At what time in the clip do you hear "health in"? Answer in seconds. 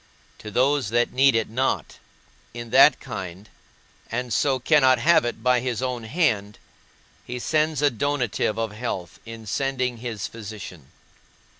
8.71-9.45